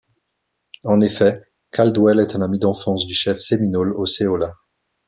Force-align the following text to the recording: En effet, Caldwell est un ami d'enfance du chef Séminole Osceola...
En 0.83 0.99
effet, 0.99 1.43
Caldwell 1.69 2.19
est 2.21 2.35
un 2.35 2.41
ami 2.41 2.57
d'enfance 2.57 3.05
du 3.05 3.13
chef 3.13 3.37
Séminole 3.37 3.93
Osceola... 3.93 4.55